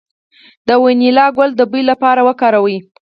[0.67, 2.77] د وانیلا ګل د بوی لپاره وکاروئ